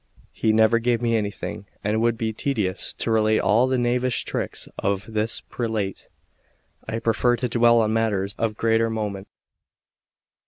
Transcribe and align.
He 0.31 0.51
never 0.51 0.79
gave 0.79 0.99
me 0.99 1.15
anything; 1.15 1.67
and 1.83 1.93
it 1.93 1.97
would 1.99 2.17
be 2.17 2.33
tedious 2.33 2.91
to 2.95 3.11
relate 3.11 3.37
all 3.39 3.67
the 3.67 3.77
knavish 3.77 4.23
tricks 4.23 4.67
of 4.79 5.13
this 5.13 5.41
prelate. 5.41 6.07
I 6.87 6.97
prefer 6.97 7.35
to 7.35 7.47
dwell 7.47 7.81
on 7.81 7.93
matters 7.93 8.33
of 8.39 8.57
greater 8.57 8.89
moment. 8.89 9.27